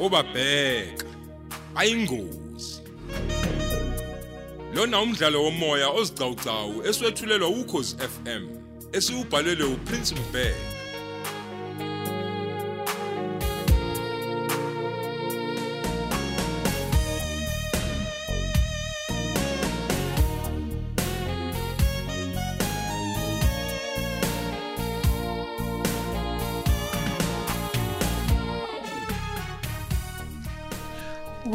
[0.00, 1.06] obabheka.
[1.74, 2.80] Ayingozi.
[4.74, 8.48] Lona umdlalo womoya ozicawucawu eswetshulelwa ukhozi FM
[8.92, 10.69] esiubhalelwe uPrince Mbeki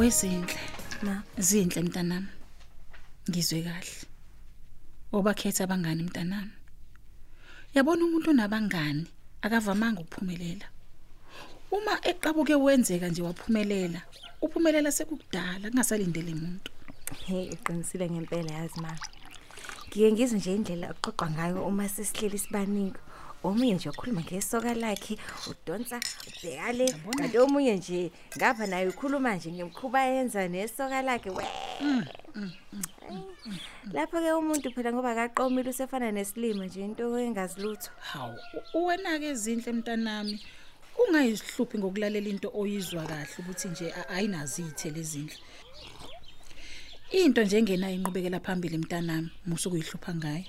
[0.05, 0.59] Wezinhle,
[1.01, 2.27] Ma, zinhle mntanami.
[3.29, 3.97] Ngizwe kahle.
[5.11, 6.51] Obakhetha abangani mntanami.
[7.73, 9.07] Yabona umuntu onabangani
[9.41, 10.67] akavamanga ukuphumelela.
[11.71, 14.01] Uma eqabuke wenzeka nje waphumelela,
[14.41, 16.71] uphumelela sekukudala kungasalindele umuntu.
[17.25, 18.93] hey uqinisile ngempela yazi ma.
[19.87, 22.99] Ngike ngizwe nje indlela oxoxa ngayo uma sesihleli sibaningi.
[23.45, 25.15] Omunye nje ukhuluma ngesoka lakhe,
[25.51, 26.85] udonsa ubhekale,
[27.17, 31.29] kanti omunye nje ngapha naye ukhuluma nje ngemkhuba yenza nesoka lakhe.
[31.29, 31.45] We.
[33.93, 37.89] Lapho ke umuntu phela ngoba akaqomile usefana nesilima nje into engazilutho.
[38.11, 38.33] Hawu,
[38.73, 40.41] u- wena ke zinhle mntanami.
[40.97, 45.37] Ungayisihluphi ngokulalela into oyizwa kahle ukuthi nje a- ayinazithe lezindle.
[47.11, 50.43] Into nje engenayo inqubekela phambili mntanami, musu kuyihlupha ngayo.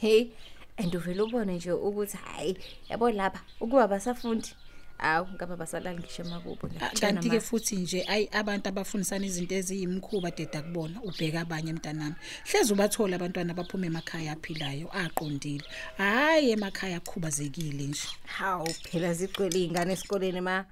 [0.00, 0.30] Hey,
[0.78, 2.56] and uvela ubone nje ukuthi hayi
[2.88, 4.54] yabo lapha ukuba basafundi.
[5.00, 6.68] Awu ngaba basalala ngisho makubo
[7.00, 12.16] kanti ke futhi nje ayi abantu abafundisana izinto eziyimkhuba deda kubona ubheka abanye mntanami
[12.50, 15.62] hleze ubathola abantwana abaphuma emakhaya aphilayo aqondile
[15.98, 20.64] hayi emakhaya akhubazekile nje Hawu phela zigcwele izingane esikoleni ma.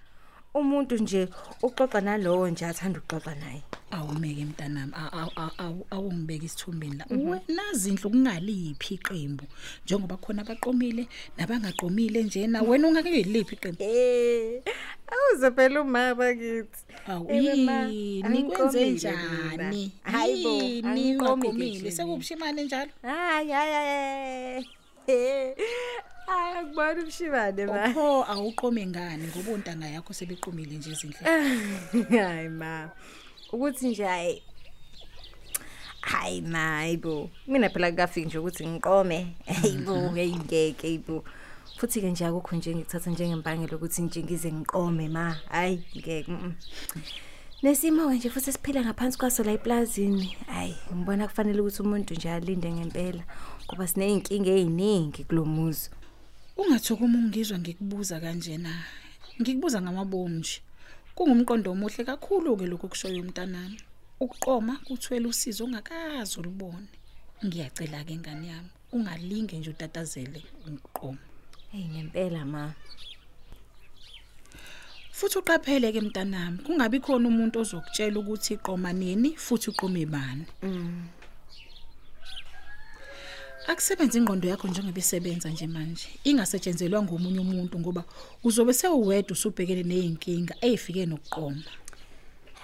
[0.55, 1.29] Umuntu nje
[1.63, 3.63] uxoxa nalowo nje athanda ukuxoxa naye.
[3.91, 9.45] Awumeke mntanami a- a- a- awu- awungibeka isithumbeni la wena zindlu kungaliphi iqembu
[9.85, 11.09] njengoba khona abaqomile
[11.39, 14.63] nabangaqomile njena wena ungakuyiliphi iqembu Eh,
[15.13, 16.83] awuze phela umama kithi.
[17.07, 19.17] awu Ewe ma, yini kwenze angiqomile njani
[19.57, 19.91] mina.
[20.03, 24.67] Hayibo, yini angiqomile ungaqomile nje sekubushimane njalo Hayi hayi hayi.
[26.27, 27.89] Hayi akubona umshibane ma.
[27.95, 31.23] Pho awuqome ngani ngoba ontanga yakho sebeqomile nje izindle.
[32.27, 32.91] Hayi ma.
[33.53, 34.43] Ukuthi nje hayi
[36.07, 37.31] Hayi mayibo.
[37.47, 39.35] Mina phela kafiki nje ukuthi ngiqome.
[39.47, 41.25] Hayibo, ngeke yibo.
[41.77, 45.37] Futhi ke nje akukho nje ngithatha njengembangelo ukuthi nje ngize ngiqome ma.
[45.49, 46.25] Hayi ngeke.
[46.29, 46.55] mm, mm.
[47.63, 50.37] Nesimo nje futhi siphila ngaphansi kwaso la eplazini.
[50.47, 53.25] Hayi, ngibona kufanele ukuthi umuntu nje alinde ngempela
[53.67, 55.91] ngoba sineyinkinga eziningi kulomuzi.
[56.57, 58.71] Ungathoka uma ungizwa ngikubuza kanjena.
[59.41, 60.61] Ngikubuza ngamabomu nje.
[61.17, 63.79] Kungumqondo omuhle kakhulu ke lokho kushoyo umntanami.
[64.21, 66.89] Ukuqoma kuthwele usizo ongakazi ulibone.
[67.45, 71.25] Ngiyacela ke ngani yami, ungalinge nje utatazele ukuqoma.
[71.73, 72.63] Hey ngempela ma.
[75.17, 80.45] Futhi uqaphele ke mntanami, kungabi khona umuntu ozokutshela ukuthi iqoma nini futhi uqome bani.
[80.63, 81.09] Mm.
[83.71, 86.07] Akusebenza ingqondo yakho njengoba isebenza nje manje.
[86.25, 88.03] Ingasetshenzelwa ngomunye umuntu ngoba
[88.47, 91.63] uzobe sewuwedwa usubhekene nezinkinga ezifike nokuqoma.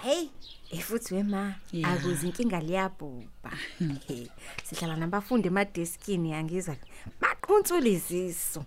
[0.03, 0.29] Hey,
[0.71, 1.87] efuthi wema Ya.
[1.87, 3.51] akuze inkinga liyabhuba.
[4.07, 4.27] He,
[4.63, 6.75] Sihlala nabafundi emadeskini yangiza
[7.21, 8.65] baqhuntsula iziso.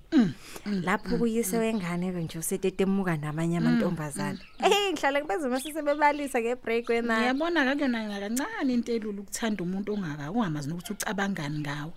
[0.82, 4.38] Lapho kuyise wengane ke nje usetetemuka namanye amantombazana.
[4.58, 7.20] Hey, ngihlala kubeze mase sebebalisa ngebreak wema.
[7.20, 11.92] Ngiyabona kakuyona kancane into elula ukuthanda umuntu ongaka ungamazi nokuthi ucabangani ngawe.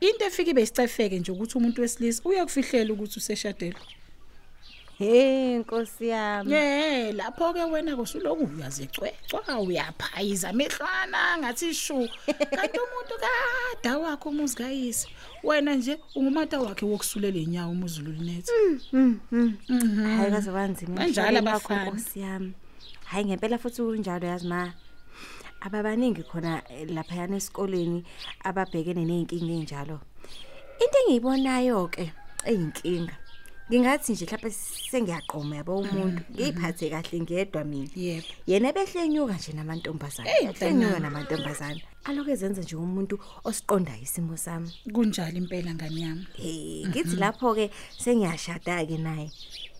[0.00, 3.80] Into efika ibe isicefeke nje ukuthi umuntu wesilisa uyakufihlela ukuthi useshadelwe.
[5.00, 6.52] Hey, Nkosi yami.
[6.52, 12.08] Yeah, lapho ke wena kusuloku uyazicwecwa uyaphayiza amehlwana ngathi shu.
[12.26, 15.08] Kanti umuntu kada wakho umuzi kayise.
[15.42, 18.52] Wena nje ungumata wakhe wokusulela inyawo umuzulu linethi.
[20.04, 20.96] Hayi kaze wanzima.
[20.96, 21.90] Banjalo emhlabeni wakho, abafana.
[21.90, 22.52] Nkosi yami.
[23.04, 24.72] Hayi ngempela futhi kunjalo yazi ma.
[25.60, 28.04] Ababaningi khona eh, lapha yana esikoleni
[28.44, 30.00] ababhekene nezinkinga enjalo.
[30.80, 32.12] Into engiyibonayo ke
[32.44, 33.16] eyinkinga.
[33.70, 34.50] Ngingathi nje mhlawumbe
[34.90, 37.90] sengiyaqoma yabo umuntu ngiyiphathe kahle ngedwa mina.
[37.94, 38.26] Yebo.
[38.46, 40.30] Yena behlenyuka nje namantombazana.
[40.42, 41.00] Mntanami.
[41.00, 41.80] namantombazana.
[42.04, 43.14] Aloke ezenza nje umuntu
[43.44, 44.70] osiqondayo isimo sami.
[44.92, 46.26] Kunjalo impela ngani yami.
[46.38, 49.30] Eh ngithi lapho ke sengiyashada ke naye.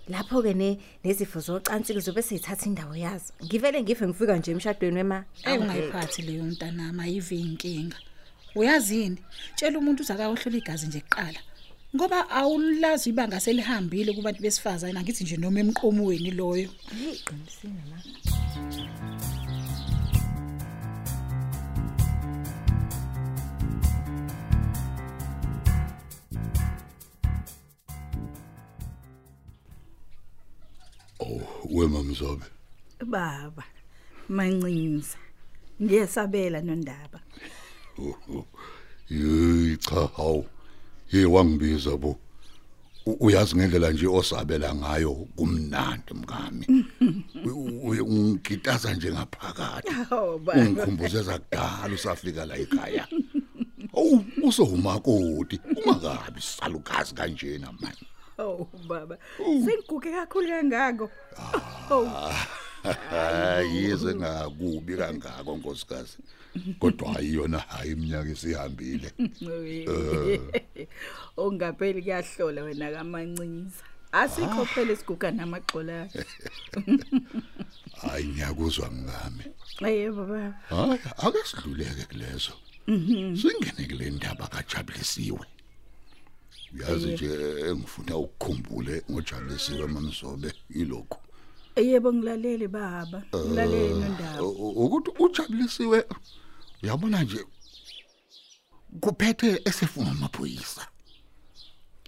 [0.07, 3.35] Lapho ke ne nezifo zocansi kuzobe seyithatha indawo yazo.
[3.43, 5.25] Ngivele ngife ngifika nje emshadweni wema.
[5.43, 7.99] Ey ungayiphathi leyo mntanama ayive inkinga.
[8.55, 9.19] Uyazini?
[9.57, 11.41] Tshela umuntu uzakawuhlola igazi nje kuqala.
[11.95, 16.69] Ngoba awulazi ibanga selihambile kubantu besifazane angithi nje noma emqomweni loyo.
[16.99, 17.99] Hey qinisile ma.
[31.71, 32.47] wema mzobe
[33.07, 33.65] baba
[34.29, 35.19] mancinza
[35.83, 37.21] ngiyesabela nondaba
[39.09, 40.45] Hey cha hawu.
[41.11, 42.17] Hey wangibiza bo.
[43.07, 46.85] U- Uyazi ngendlela nje osabela ngayo kumnandi mkami.
[47.45, 49.93] U- u- Ungitaza nje ngaphakathi.
[50.11, 53.09] hawo baba Ungikhumbuze zakudala usafika la ekhaya.
[53.97, 58.07] Awu usohumakoti ungakabi salukazi kanjena manje.
[58.39, 59.19] oh baba
[59.65, 61.11] sengiguge kakhulu kangako
[61.91, 62.33] oh
[62.83, 66.17] Hayize ngakubi kangako nkosikazi.
[66.79, 69.11] Kodwa ayiyona hayi iminyaka esihambile.
[71.37, 76.09] ongapheli kuyahlola wena kamancinza asikho phela isiguga namagxola
[78.03, 79.45] Hayi ngiyakuzwa ngami.
[79.81, 82.53] yebo baba Hayi ake sidluleke kulezo.
[83.41, 85.47] Singene kule ndaba kajabulisiwe.
[86.75, 87.31] Uyazi nje
[87.69, 91.21] engifuna ukukhumbule ngojabulisiwe mamzobe ilokho.
[91.81, 95.99] Yebo ngilalele baba ngilalele nondaba U- Ukuthi ujabulisiwe
[96.83, 97.41] uyabona nje
[99.01, 100.87] kuphethe esefuna amaphoyisa.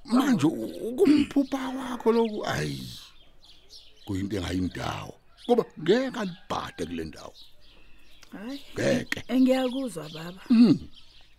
[0.05, 2.89] Manje u- ukumphupha wakho lokhu ayi
[4.05, 5.15] kuyinto engayindawo.
[5.47, 7.35] Ngoba ngeke alibhade kule ndawo.
[8.33, 9.23] hayi Ngeke.
[9.29, 10.43] engiyakuzwa baba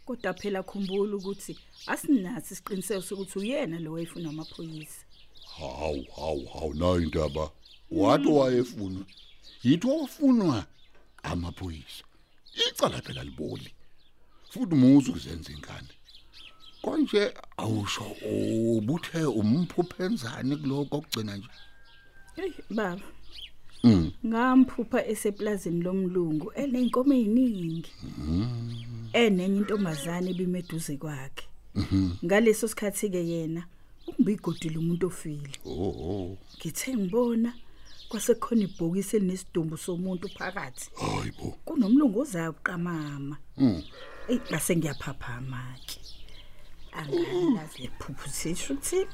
[0.05, 1.57] kodwa phela khumbula ukuthi
[1.87, 5.01] asinathi isiqiniseko sokuthi uyena lo wayefuna amaphoyisa
[5.57, 7.49] Hawu hawu hawu nayo indaba.
[7.93, 8.99] Wathi wayefuna.
[9.63, 10.65] Yithi wafunwa
[11.23, 12.03] amaphoyisa.
[12.69, 13.71] Icala phela liboli.
[14.49, 15.87] Futhi umuzi ukuzenza ingane.
[16.81, 18.05] Konje awusho
[18.77, 21.47] ubuthe umphuphenzani kuloko okugcina nje.
[22.35, 23.01] hey baba
[23.83, 24.11] Mm.
[24.25, 27.91] ngamphupha eseplazini lomlungu enenkomo eziningi
[29.13, 31.45] enenye intombazane ebimeduze kwakhe
[32.25, 33.63] ngaleso sikhathi ke yena
[34.07, 36.37] ungibigodile umuntu ofile Oh oh.
[36.59, 37.53] ngithe ngibona
[38.17, 41.57] kwasekhona ibhokisi elinesidumbu somuntu phakathi Hayibo.
[41.65, 43.83] kunomlungu ozayo uqamama Mm.
[44.29, 45.97] eyi base ngiyaphaphama ke
[46.91, 49.07] angalazi lephuphu sisho ukuthini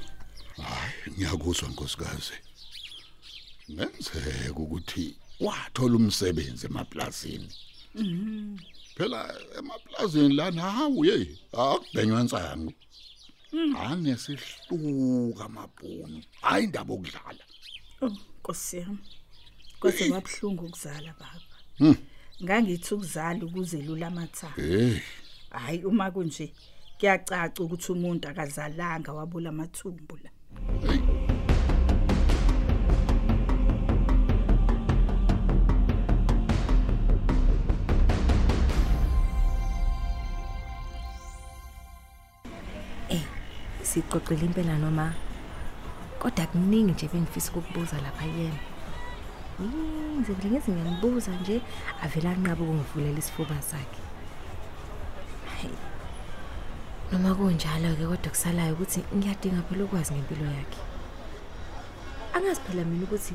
[0.56, 2.36] Hayi ngiyakuzwa nkosikazi.
[3.72, 7.48] Ngenzeka ukuthi wathola umsebenzi emaplazini.
[7.94, 8.58] Mhm.
[8.96, 9.20] Phela
[9.58, 12.72] emaplazini lana hawu hey akubhenywa insangu.
[13.80, 16.22] Anesihluka amabhunu.
[16.42, 17.44] Hayi indaba okudlala.
[18.44, 18.98] Oh nkosi yami
[19.80, 21.56] kwaze kwabhlungu ukuzala baba.
[21.78, 21.96] Hmm.
[22.42, 25.00] ngangithi ukuzala ukuze lula amathambo Hey,
[25.50, 26.52] hayi uma kunje
[26.98, 30.30] kuyacaca ukuthi umuntu akazalanga wabula amathumbu la.
[43.90, 45.14] Sixoxele impela noma
[46.20, 48.60] kodwa kuningi nje bengifisa ukukubuza lapha kuyena.
[49.60, 51.56] Yinze vele ngeze ngiyambuza nje
[52.04, 54.02] avela anqaba ukungivulela isifuba sakhe.
[55.50, 55.78] Hayi.
[57.12, 60.80] Noma kunjalo ke kodwa kusalayo ukuthi ngiyadinga phela ukwazi ngempilo yakhe.
[62.34, 63.34] Angazi phela mina ukuthi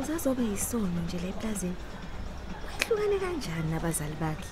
[0.00, 1.80] uzazobe yisono nje la eplazini.
[2.66, 4.48] Wahlukane kanjani nabazali bakhe?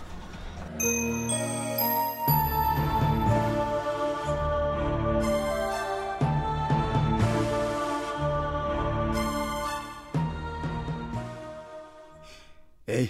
[12.87, 13.07] Hey,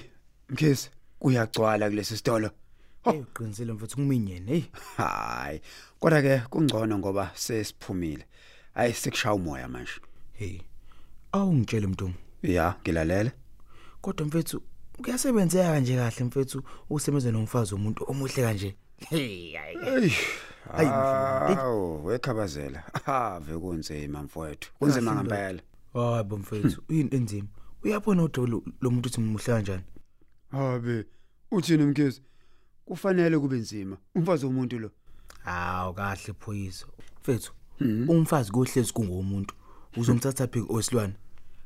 [0.49, 2.50] mkhisi, kuyagcwala kulesi sitolo.
[3.04, 4.62] Hey uqinisile mfethu kuminyene hey
[4.97, 5.61] Hayi,
[6.00, 8.25] kodwa ke kungcono ngoba sesiphumile.
[8.75, 9.90] Hayi sekushaya umoya manje.
[10.33, 10.59] hey
[11.33, 12.11] awungitshele mntu
[12.42, 13.30] Ya, ngilalela.
[14.00, 14.62] kodwa mfethu
[15.02, 18.76] kuyasebenzeka kanje kahle mfethu usebenza nomfazi womuntu omuhle kanje
[19.11, 20.12] hey hayi.
[20.73, 20.88] Hayi.
[21.59, 23.06] Awu, wekhabazela.
[23.06, 24.73] Ave kunzima mfowethu.
[24.78, 25.62] Kunzima Kahle ngempela.
[25.95, 27.49] hayi bo mfethu uyini enzima
[27.85, 29.83] uyabona udolo lo muntu uthi muhle kanjani?
[30.50, 31.04] Habe,
[31.50, 32.23] uthini mkhisi?
[32.85, 33.97] Kufanele kube nzima.
[34.14, 34.90] Umfazi womuntu lo.
[35.45, 36.87] hawu kahle phoyisa.
[37.21, 37.52] Mfethu
[38.09, 39.54] umfazi kohlezi kungomuntu
[39.97, 41.14] uzomthatha phi osilwana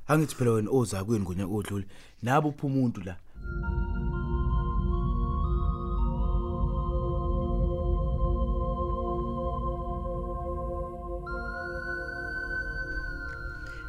[0.08, 1.86] angithi phela wena oza kuyini ngonyaka odlule?
[2.22, 3.16] Nabo upha umuntu la?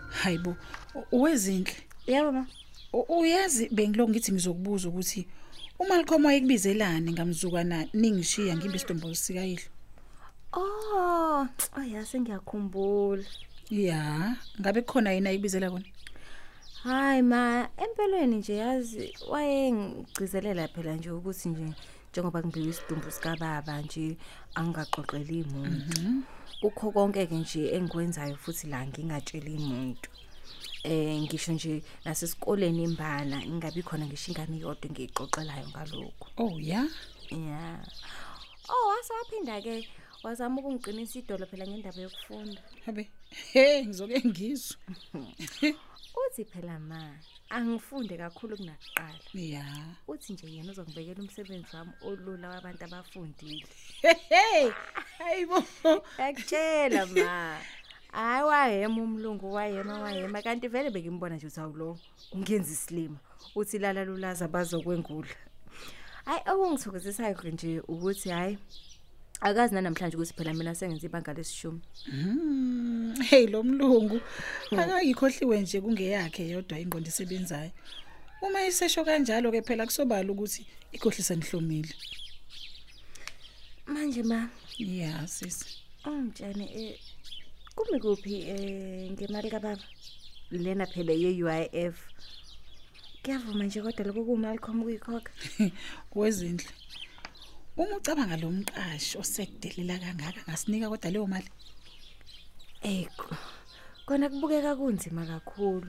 [0.10, 0.56] Hayibo
[0.96, 1.76] u- uwezinhle.
[2.08, 2.46] Yebo ma.
[2.94, 5.28] U- uyazi bengiloko ngithi ngizokubuza ukuthi
[5.80, 9.70] uMalcolm wayekubizelani ngamzukwana ningishiya ngimbe isidombo sikayihlo
[10.54, 11.48] Oh,
[11.80, 13.24] ayase ngiyakhumbula.
[13.72, 15.86] ya ngabe kukhona yena ayibizela kona
[16.84, 21.74] Hayi ma, empelweni nje yazi wayengigcizelela phela nje ukuthi nje
[22.12, 24.18] njengoba ngibiwe isidumbu sika baba nje
[24.56, 26.24] angaxoxeli umuntu.
[26.62, 30.10] Kukho konke ke nje engikwenzayo futhi la ngingatsheli umuntu.
[30.84, 36.88] Eh ngisho nje nasesikoleni imbala ingabi khona ngisho ingane iyodwa ngiyixoxelayo ngalokho Oh ya.
[37.32, 37.80] yeah
[38.70, 39.88] oh wasaphinda ke
[40.24, 43.10] wazama ukungiqinisa idolo phela ngendaba yokufunda Habe.
[43.54, 44.78] Hey ngizoke ngizwe.
[46.22, 47.14] uthi phela ma
[47.50, 49.66] angifunde kakhulu kunakuqala Ya.
[50.08, 53.66] uthi nje yena uzongibekela umsebenzi wami olula wabantu abafundile
[54.30, 54.70] Hey.
[55.18, 55.64] Hayibo.
[56.18, 57.58] yakutshela ma
[58.12, 62.00] hayi wayema umlungu wayema wayema kanti vele bekimbona nje ukuthi awulo
[62.32, 63.18] ungenza isilima
[63.56, 65.36] uthi lala lulaza bazokwengula
[66.26, 68.58] hayi okungithokozisayo ke nje ukuthi hayi
[69.42, 71.82] akazi nanamhlanje ukuthi phela mina sengenza ibanga lesishumi
[72.14, 74.22] Mm, hey lo mlungu
[74.72, 77.72] akayikhohliwe nje kungeyakhe yodwa ingqondo isebenzayo.
[78.42, 81.94] Uma isesho kanjalo ke phela kusobala ukuthi ikhohlisa nihlomile.
[83.88, 85.66] manje ma Yeah sisi.
[86.06, 87.00] ungitshene eh
[87.76, 89.84] kumi kuphi eh ngemali kababa
[90.52, 91.96] lena phela ye-UIF
[93.24, 95.32] kuyavuma nje kodwa lokho kumali khoma ukuyikhokha
[96.16, 96.70] Wezindle.
[97.78, 101.50] Uma ucabanga lo mqashi osekudelela kangaka ngasinika kodwa leyo mali.
[102.84, 103.36] Eh ko-
[104.06, 105.88] kona kubukeka kunzima kakhulu.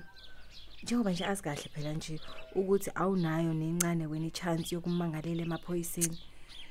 [0.83, 2.21] Njengoba nje asikahle phela nje
[2.55, 6.19] ukuthi awunayo nencane wena ichance yokumangalela emaphoyiseni.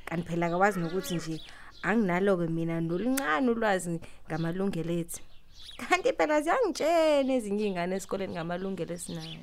[0.05, 1.41] Kanti phela akawazi nokuthi nje
[1.83, 5.21] anginalo ke mina noluncane ulwazi ngamalungelo ethu.
[5.77, 9.41] Kanti phela ziyangitshena ezinye izingane esikoleni ngamalungelo esinayo.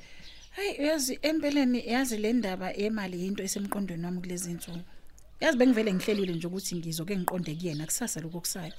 [0.54, 4.83] Hayi uyazi empeleni yazi le ndaba yemali into esemqondweni wami kulezi insuku.
[5.40, 8.73] Yazi bengivele ngihlelile nje ukuthi ngizoke ngiqonde kuyena kusasa lokho kusayo.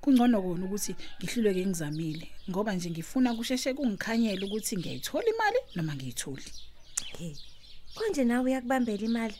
[0.00, 6.50] Kungcono kona ukuthi ngihluleke ngizamile ngoba nje ngifuna kusheshe kungikhanyele ukuthi ngiyayithola imali noma ngiyitholi.
[7.18, 7.34] Hey.
[7.94, 9.34] Konje nawe uyakubambela imali?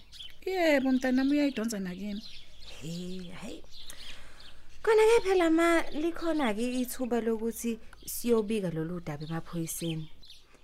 [0.46, 2.22] Yebo mntanami uyayidonsa nakini.
[2.80, 3.62] Hey, hayi.
[4.82, 10.08] Kona ke phela ma likhona ke ithuba lokuthi siyobika lolu daba emaphoyiseni.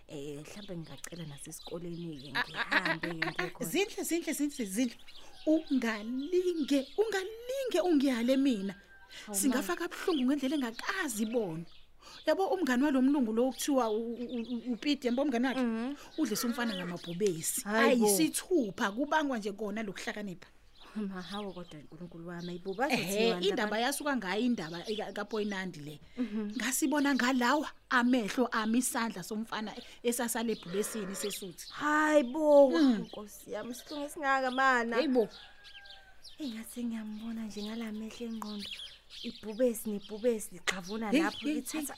[0.08, 3.64] Eh mhlawumbe ngingacela nasesikoleni ke ngihambe ke ngekho.
[3.64, 4.96] Zinhle zinhle zinhle zinhle.
[5.46, 8.74] Ungalinge ungalinge ungiyale mina.
[9.32, 11.64] Singafaka abhlungu ngendlela engakazi ibona.
[12.26, 13.90] Yabo umngani walomlungu lo kuthiwa
[14.72, 17.62] uPete yabo umngani wakhe udlisa umfana ngamabhubesi.
[17.64, 20.48] Ayisithupha kubangwa nje kona lokuhlakanipha.
[20.96, 24.78] Ma hawo kodwa uNkulunkulu wami ayibuba Ehhe indaba yasuka ngayo indaba
[25.12, 26.00] kaPoinandi le.
[26.56, 31.66] Ngasibona ngalawa amehlo ami isandla somfana esasale ebhubesini sesuthi.
[31.70, 34.96] Hayibo Nkosi yami sihlungu singaka mana.
[34.96, 35.28] Hayibo.
[36.38, 38.70] Engathi ngiyambona nje ngalamehlo engqondo.
[39.22, 41.94] Ibhubesi nebhubesi lixavuna lapho lithatha.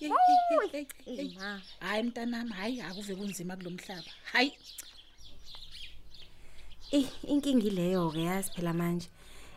[1.04, 1.61] Hey ma.
[1.80, 4.52] hayi mntanami hayi akuve kunzima kulomhlaba hayi
[6.92, 9.08] Eh inkingi leyo ke yazi phela manje.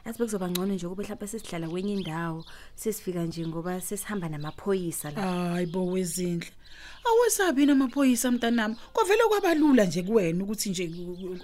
[0.05, 5.21] Yazi bekuzoba ngcono nje kube mhlawumbe sesihlala kwenye indawo sesifika nje ngoba sesihamba namaphoyisa la.
[5.21, 6.49] hayi bo wezindle
[7.05, 10.91] awesabi namaphoyisa mntanami kwavele kwabalula nje kuwena ukuthi nje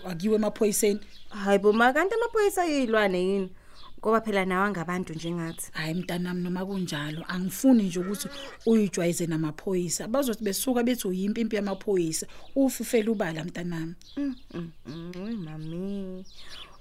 [0.06, 3.50] akiwe emaphoyiseni Hayibo ma kanti amaphoyisa yilwane yini?
[4.02, 5.70] Ngoba phela nawe ngabantu njengathi.
[5.74, 8.28] hayi mntanami noma kunjalo angifuni nje ukuthi
[8.66, 10.08] uyijwayize namaphoyisa.
[10.08, 12.26] Bazothi besuka bethi uyimpimpi yamaphoyisa.
[12.56, 16.26] Ufufela ubala mntanami Mm, mm, mm, mami.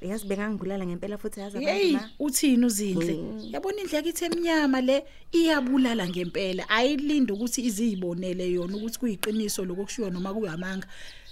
[0.03, 2.11] Uyazi bengangibulala ngempela futhi yazi abantu ma.
[2.19, 3.15] uthini uzindle?
[3.53, 6.65] Yabona indleko ithi emnyama le iyabulala ngempela.
[6.69, 10.87] Ayilindi ukuthi izibonele yona ukuthi kuyiqiniso lokushiwo noma kuyamanga.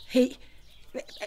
[0.08, 0.36] Hey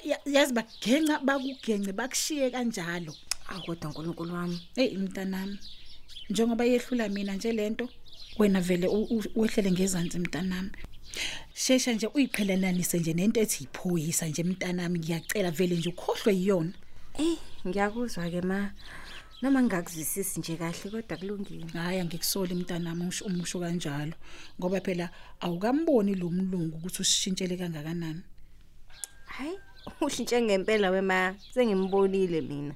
[0.05, 3.13] ya- yazi bagenca bakugence bakushiye kanjalo.
[3.51, 4.57] Awu kodwa uNkulunkulu wami.
[4.75, 5.57] hey mntanami
[6.29, 7.89] njengoba yehlula mina nje lento
[8.39, 10.71] wena vele u- u- wehlele ngezansi mntanami
[11.53, 16.71] shesha nje uyiqhelelanise nje nento ethi iphoyisa nje mntanami ngiyacela vele nje ukhohlwe yiyona
[17.19, 18.71] Eh, ngiyakuzwa ke ma.
[19.41, 21.65] Noma ngingakuzwisisi nje kahle kodwa kulungile.
[21.73, 24.13] hayi angikusoli mntanami usho umusho kanjalo
[24.59, 28.21] ngoba phela awukamboni lo mlungu ukuthi usishintshele kangakanani
[29.25, 29.55] Hayi,
[30.01, 31.35] ushintshe ngempela wema.
[31.53, 32.75] Sengimbonile mina.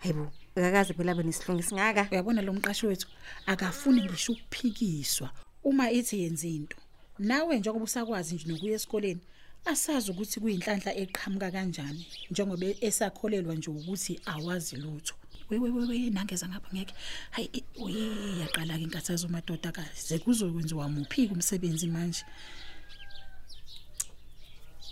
[0.00, 2.08] Hayibo, akakaze phela abe nesihlungu singaka.
[2.10, 3.08] uyabona lo mqashi wethu
[3.46, 5.30] akafuni ngisho ukuphikiswa.
[5.64, 6.76] Uma ethi yenza into
[7.18, 9.20] nawe njengoba usakwazi nje nokuya esikoleni
[9.64, 15.14] asazi ukuthi kuyinhlanhla eqhamuka kanjani njengoba esakholelwa nje ukuthi awazi lutho.
[15.50, 16.94] We we we we nangeza ngapha ngeke.
[17.30, 22.24] Hayi uye yaqala ke inkathazo madoda kaze kuzokwenziwa muphi umsebenzi manje?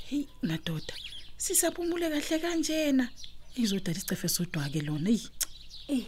[0.08, 0.94] Hey madoda
[1.36, 3.08] sisaphumule kahle kanjena?
[3.62, 5.20] Izodala isicefe sodwa ke lona hey
[5.88, 6.04] Eh,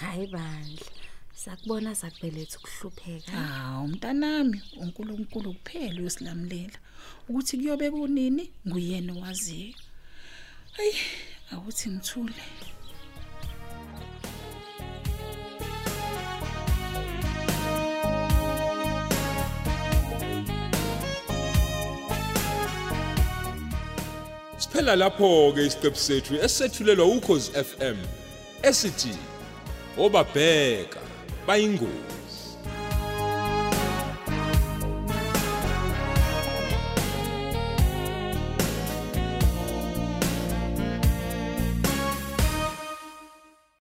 [0.00, 0.86] hayi bandla.
[1.34, 3.32] Sakubona sakubeletha ukuhlupheka.
[3.32, 6.78] Hawu mntanami uNkulunkulu kuphela uyosilamulela
[7.28, 9.74] ukuthi kuyobe kunini nguyena owaziyo.
[10.76, 10.94] Hayi
[11.52, 12.34] awuthi ngithule.
[24.80, 27.98] Siphela lapho ke isiqephu sethu esethulelwa ukhozi FM
[28.62, 29.12] esithi
[29.98, 31.00] obabheka
[31.46, 32.19] bayingozi.